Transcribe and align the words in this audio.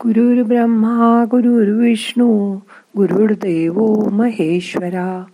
गुरुर् 0.00 0.48
ब्रह्मा 0.48 1.24
गुरुर्विष्णू 1.30 2.56
गुरुर्देव 2.96 4.08
महेश्वरा 4.10 5.24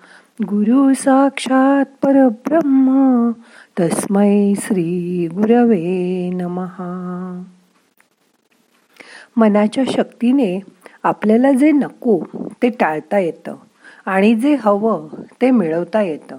गुरु 0.42 0.94
साक्षात 0.94 1.84
परब्रह्म 2.02 3.30
तस्मै 3.80 4.54
श्री 4.60 5.28
गुरवे 5.28 6.30
नमहा 6.30 7.42
मनाच्या 9.36 9.84
शक्तीने 9.88 10.60
आपल्याला 11.02 11.52
जे 11.52 11.72
नको 11.72 12.20
ते 12.62 12.68
टाळता 12.68 13.18
येतं 13.18 13.54
आणि 14.06 14.34
जे 14.34 14.56
हवं 14.60 15.08
ते 15.40 15.50
मिळवता 15.50 16.02
येतं. 16.02 16.36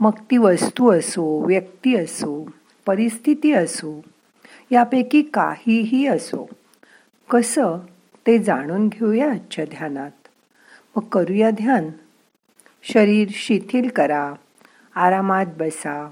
मग 0.00 0.12
ती 0.30 0.36
वस्तू 0.36 0.90
असो 0.90 1.44
व्यक्ती 1.46 1.96
असो 1.96 2.50
परिस्थिती 2.86 3.52
असो 3.52 4.04
यापैकी 4.70 5.22
काहीही 5.22 6.06
असो 6.06 6.48
कसं 7.30 7.78
ते 8.26 8.38
जाणून 8.38 8.88
घेऊया 8.88 9.30
आजच्या 9.30 9.64
ध्यानात. 9.64 10.10
मग 10.96 11.02
करूया 11.02 11.50
ध्यान. 11.50 11.90
शरीर 12.82 13.28
शिथिल 13.32 13.88
करा. 13.88 14.32
आरामात 14.94 15.46
बसा. 15.58 16.10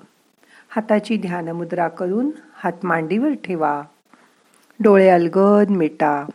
हाताची 0.69 1.17
ध्यानमुद्रा 1.17 1.89
करून 1.89 2.31
हात 2.55 2.73
मांडीवर 2.83 3.33
ठेवा. 3.45 3.83
डोळे 4.81 5.09
अलगद 5.09 5.71
मिटा. 5.71 6.27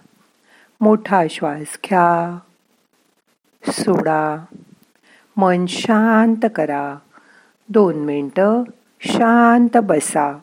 मोठा 0.82 1.24
श्वास 1.30 1.80
घ्या. 1.86 2.40
सोडा. 3.72 4.46
मन 5.38 5.66
शांत 5.66 6.46
करा. 6.56 6.96
दोन 7.70 7.96
मिनटं 7.96 8.64
शांत 9.00 9.78
बसा. 9.78 10.38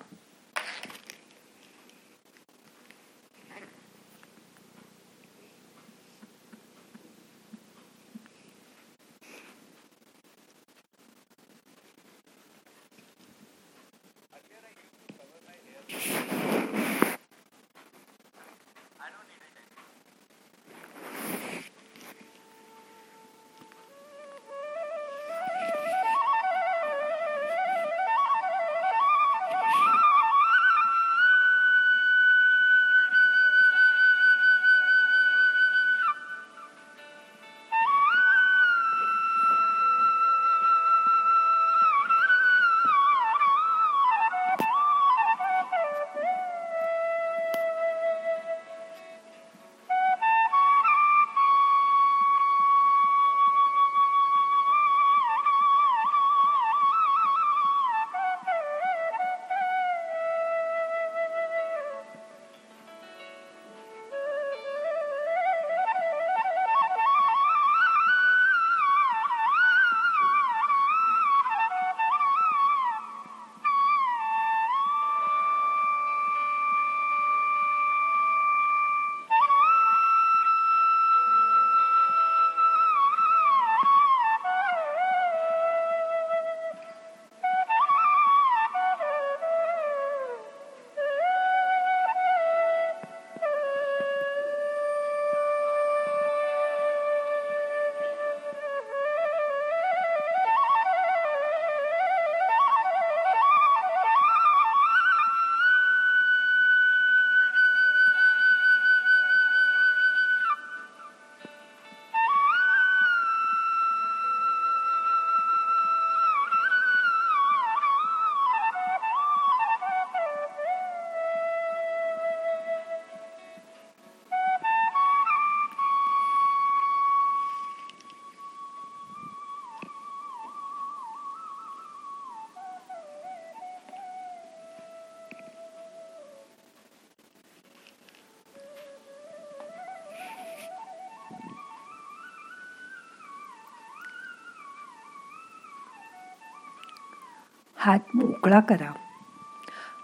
हात 147.85 147.99
मोकळा 148.15 148.61
करा. 148.61 148.93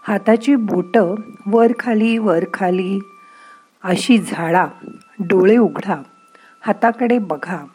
हाताची 0.07 0.55
बोटं 0.55 1.15
वर 1.45 1.71
खाली 1.79 2.17
वर 2.17 2.43
खाली. 2.53 2.99
अशी 3.83 4.17
झाडा 4.17 4.67
डोळे 5.19 5.57
उघडा. 5.57 6.01
हाताकडे 6.61 7.17
बघा. 7.17 7.65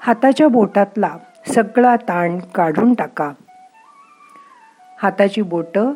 हाताच्या 0.00 0.48
बोटातला 0.48 1.16
सगळा 1.48 1.96
ताण 1.96 2.38
काढून 2.38 2.94
टाका. 2.94 3.32
हाताची 5.02 5.42
बोटं 5.42 5.92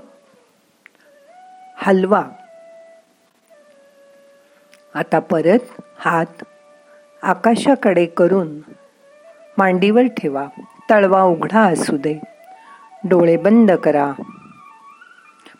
हलवा. 1.76 2.24
आता 4.94 5.18
परत 5.18 5.82
हात 5.98 6.44
आकाशाकडे 7.22 8.06
करून 8.06 8.58
मांडीवर 9.58 10.02
ठेवा. 10.02 10.48
तळवा 10.90 11.22
उघडा 11.22 11.60
असू 11.60 11.96
दे. 11.96 12.33
डोळे 13.04 13.36
बंद 13.36 13.72
करा. 13.72 14.12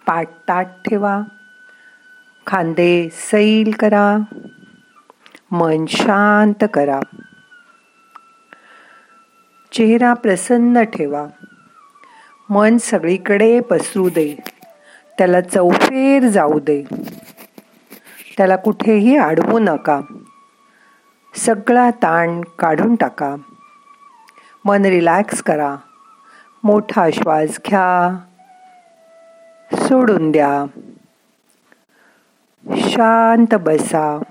पाठ 0.07 0.29
ताट 0.49 0.67
ठेवा. 0.89 1.21
खांदे 2.47 3.09
सैल 3.13 3.71
करा. 3.81 4.17
मन 5.51 5.87
शांत 5.89 6.65
करा. 6.75 7.01
चेहरा 9.73 10.15
प्रसन्न 10.15 10.83
ठेवा. 10.83 11.27
मन 12.51 12.77
सगळीकडे 12.77 13.61
पसरू 13.61 14.09
दे. 14.09 14.37
त्याला 15.19 15.41
चौफेर 15.41 16.29
जाऊ 16.29 16.59
दे. 16.59 16.85
त्याला 18.37 18.57
कुठेही 18.57 19.17
अडवू 19.17 19.59
नका. 19.59 20.01
सगळा 21.35 21.91
ताण 21.91 22.41
काढून 22.59 22.95
टाका. 22.95 23.37
मन 24.65 24.85
रिलॅक्स 24.85 25.43
करा. 25.43 25.77
मोठा 26.65 27.09
श्वास 27.11 27.61
घ्या. 27.67 28.19
सोडून 29.73 30.31
द्या. 30.31 30.65
शांत 32.77 33.55
बसा. 33.55 34.23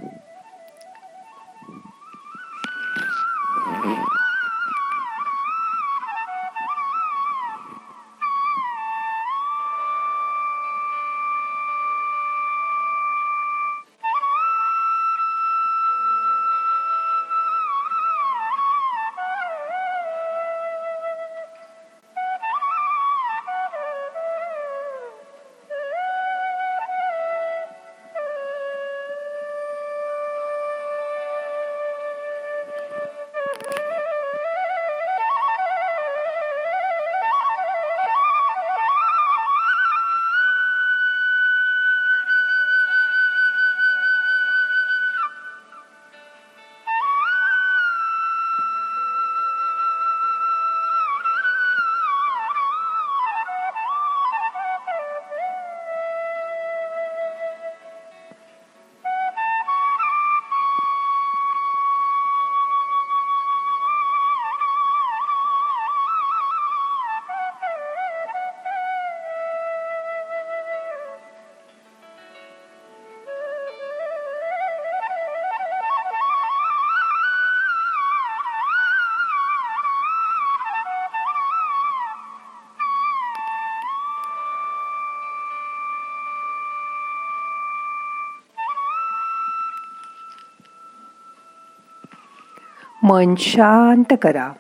मन 93.04 93.36
शांत 93.36 94.14
करा. 94.22 94.52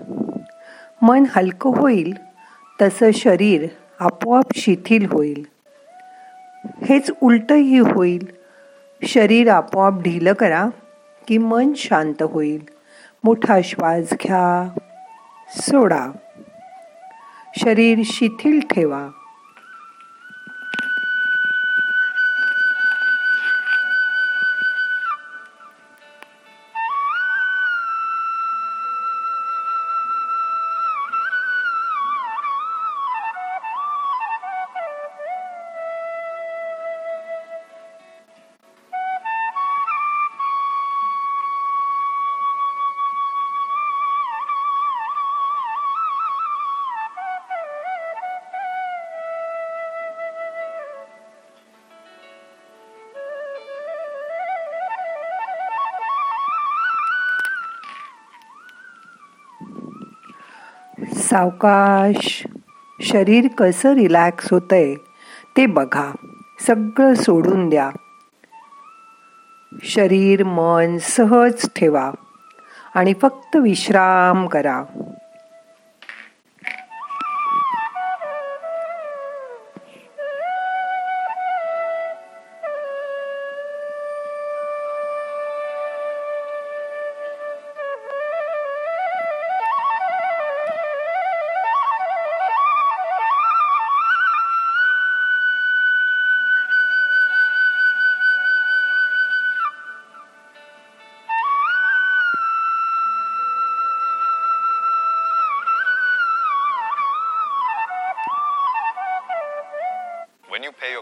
मन 1.01 1.23
हलकं 1.35 1.69
होईल 1.77 2.13
तसं 2.81 3.11
शरीर 3.11 3.67
आपोआप 3.99 4.43
शिथिल 4.55 5.05
होईल. 5.05 5.45
हेच 6.85 7.11
उलटंही 7.21 7.77
होईल. 7.77 8.27
शरीर 9.03 9.49
आपोआप 9.49 9.93
ढिलं 10.01 10.33
करा 10.33 10.65
की 11.27 11.37
मन 11.37 11.73
शांत 11.73 12.23
होईल. 12.23 12.63
मोठा 13.23 13.59
श्वास 13.63 14.13
घ्या 14.13 14.69
सोडा. 15.49 16.07
शरीर 17.57 17.99
शिथिल 18.05 18.59
ठेवा. 18.59 19.07
सावकाश 61.33 62.43
शरीर 63.01 63.47
कसं 63.57 63.93
रिलॅक्स 63.93 64.53
होतंय 64.53 64.95
ते 65.57 65.65
बघा. 65.65 66.11
सगळं 66.67 67.13
सोडून 67.13 67.69
द्या. 67.69 67.89
शरीर 69.83 70.43
मन 70.43 70.97
सहज 70.97 71.69
ठेवा. 71.75 72.11
आणि 72.95 73.13
फक्त 73.21 73.55
विश्राम 73.55 74.47
करा. 74.47 74.83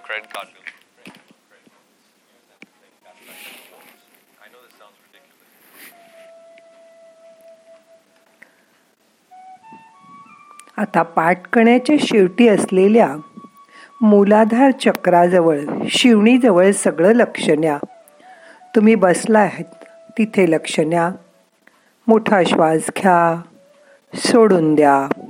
Your 0.01 0.09
credit 0.09 0.35
card 0.35 0.47
bill, 0.47 0.61
आता 10.77 11.03
पाटकण्याच्या 11.03 11.95
शेवटी 11.99 12.47
असलेल्या 12.47 13.15
मूलाधार 14.01 14.71
चक्राजवळ 14.71 15.59
शिवणीजवळ 15.89 16.71
सगळं 16.71 17.13
लक्ष 17.13 17.49
न्या. 17.49 17.77
तुम्ही 18.75 18.95
बसला 18.95 19.39
आहेत 19.39 19.65
तिथे 20.17 20.51
लक्ष 20.51 20.79
न्या. 20.79 21.11
मोठा 22.07 22.43
श्वास 22.43 22.81
घ्या. 22.97 23.41
सोडून 24.15 24.75
द्या. 24.75 25.20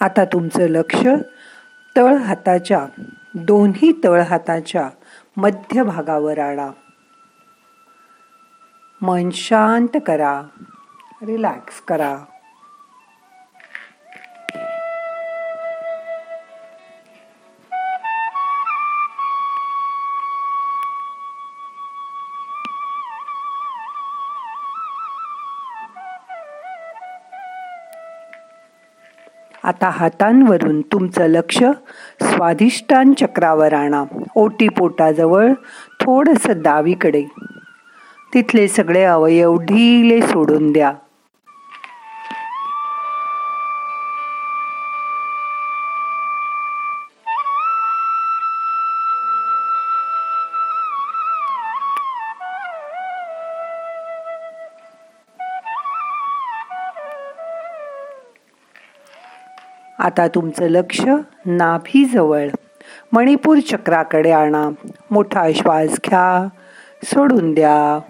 आता 0.00 0.24
तुमचं 0.24 0.60
लक्ष 0.60 1.06
तळ 1.96 2.16
हाताच्या 2.16 2.86
दोन्ही 3.34 3.92
तळ 4.04 4.20
हाताच्या 4.20 4.90
मध्यभागावर 5.36 6.38
आणा. 6.38 6.70
मन 9.02 9.30
शांत 9.30 10.00
करा 10.06 10.42
रिलॅक्स 11.22 11.80
करा. 11.80 12.18
आता 29.64 29.90
हातांवरून 29.90 30.80
तुमचं 30.80 31.26
लक्ष 31.26 31.58
स्वाधिष्ठान 32.22 33.12
चक्रावर 33.12 33.72
आणा. 33.72 34.04
ओटीपोटाजवळ 34.34 35.52
थोडंसं 36.00 36.62
डावीकडे. 36.62 37.22
तिथले 38.34 38.68
सगळे 38.68 39.04
अवयव 39.04 39.56
ढिले 39.56 40.20
सोडून 40.22 40.72
द्या. 40.72 40.92
आता 60.00 60.28
तुमचं 60.28 60.64
लक्ष 60.64 61.00
नाभीजवळ 61.46 62.48
मणिपूर 63.12 63.58
चक्राकडे 63.58 64.30
आणा. 64.30 64.68
मोठा 65.10 65.52
श्वास 65.54 65.88
घ्या. 65.88 66.48
सोडून 67.04 67.54
द्या. 67.54 68.09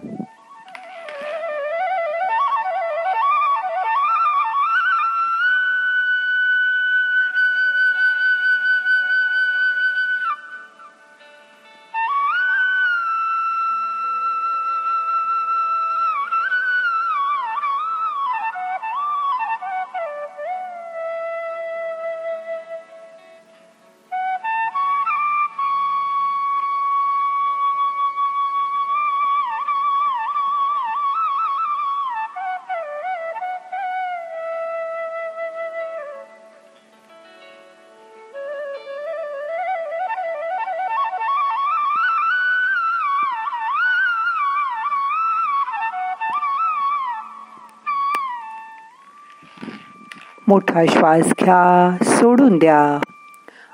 मोठा 50.50 50.84
श्वास 50.88 51.24
घ्या 51.24 51.96
सोडून 52.04 52.58
द्या. 52.58 53.00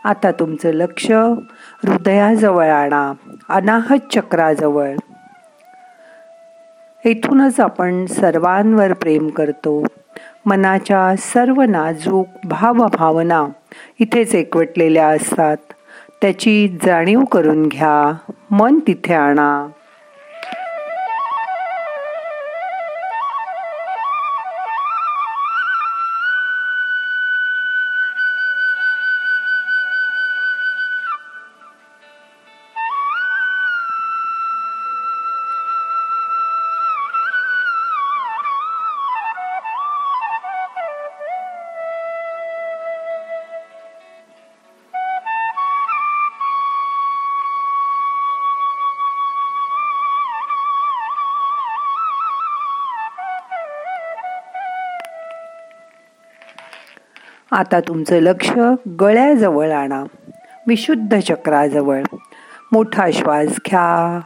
आता 0.04 0.30
तुमचं 0.30 0.70
लक्ष 0.70 1.10
हृदयाजवळ 1.86 2.68
आणा 2.68 3.12
अनाहत 3.48 4.14
चक्राजवळ. 4.14 4.90
येथूनच 7.04 7.60
आपण 7.60 8.06
सर्वांवर 8.06 8.92
प्रेम 8.92 9.28
करतो. 9.28 9.84
मनाच्या 10.46 11.14
सर्व 11.18 11.62
नाजूक 11.62 12.26
भावभावना 12.44 13.46
इथेच 13.98 14.34
एकवटलेल्या 14.34 15.08
असतात. 15.08 15.56
त्याची 16.22 16.78
जाणीव 16.86 17.24
करून 17.24 17.66
घ्या 17.66 18.12
मन 18.50 18.78
तिथे 18.86 19.14
आणा. 19.14 19.66
आता 57.50 57.80
तुमचं 57.80 58.16
लक्ष 58.16 58.52
गळ्याजवळ 59.00 59.70
आणा 59.70 60.04
विशुद्ध 60.66 61.18
चक्राजवळ. 61.18 62.02
मोठा 62.72 63.06
श्वास 63.12 63.46
घ्या 63.46 64.20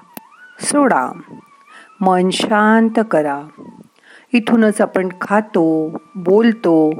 सोडा. 0.60 1.08
मन 2.00 2.30
शांत 2.30 3.00
करा. 3.10 3.42
इथूनच 4.32 4.80
आपण 4.80 5.08
खातो 5.20 5.96
बोलतो 6.14 6.90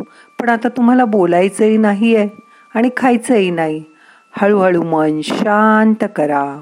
पण 0.41 0.49
आता 0.49 0.69
तुम्हाला 0.69 1.05
बोलायचंही 1.05 1.77
नाही 1.77 2.17
आहे 2.17 2.29
आणि 2.75 2.91
खायचंही 2.97 3.51
नाही. 3.51 3.85
हळूहळू 4.33 4.83
मन 4.83 5.21
शांत 5.25 6.05
करा. 6.17 6.61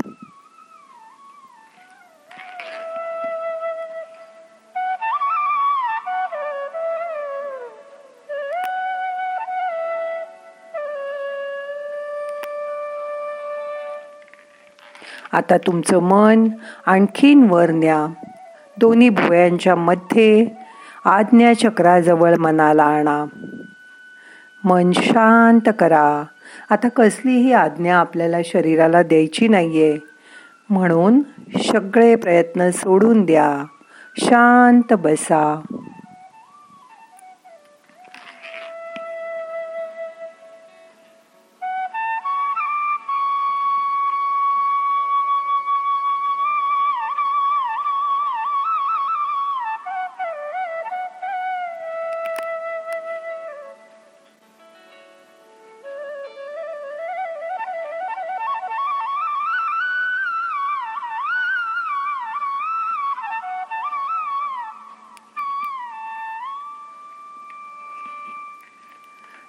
आता 15.32 15.56
तुमचं 15.56 15.98
मन 15.98 16.48
आणखीन 16.86 17.46
वर 17.50 17.70
न्या. 17.70 18.06
दोन्ही 18.78 19.08
भुयांच्या 19.08 19.76
मध्ये 19.76 20.46
आज्ञाचक्राजवळ 21.04 22.34
मनाला 22.34 22.84
आणा. 22.84 23.24
मन 24.64 24.92
शांत 24.92 25.72
करा. 25.78 26.24
आता 26.70 26.88
कसलीही 26.88 27.52
आज्ञा 27.52 27.96
आपल्याला 27.96 28.36
शरीराला 28.44 29.02
द्यायची 29.02 29.48
नाहीये. 29.48 29.98
म्हणून 30.70 31.20
सगळे 31.72 32.16
प्रयत्न 32.16 32.70
सोडून 32.70 33.24
द्या. 33.24 33.64
शांत 34.16 34.92
बसा. 34.92 35.60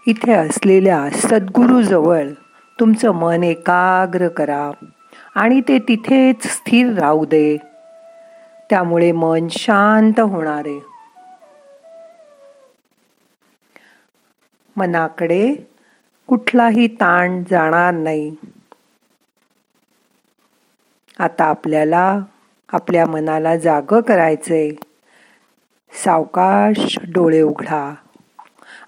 इथे 0.10 0.34
असलेल्या 0.34 1.10
सद्गुरूजवळ 1.10 2.28
तुमचं 2.80 3.12
मन 3.12 3.44
एकाग्र 3.44 4.28
करा 4.28 4.72
आणि 5.36 5.62
ते 5.62 5.80
तिथेच 5.80 6.48
स्थिर 6.48 7.00
राहू 7.00 7.26
दे. 7.26 7.58
त्यामुळे 8.70 9.12
मन 9.12 9.48
शांत 9.52 10.20
होणार 10.20 10.64
आहे. 10.66 10.80
मनाकडे 14.76 15.56
कुठलाही 16.28 16.88
ताण 16.88 17.44
जाणार 17.50 17.94
नाही. 17.94 18.36
आता 21.20 21.44
आपल्याला 21.44 22.20
आपल्या 22.74 23.06
मनाला 23.06 23.58
जाग 23.58 24.00
करायचंय. 24.02 24.70
सावकाश 25.92 27.00
डोळे 27.14 27.42
उघडा. 27.42 27.96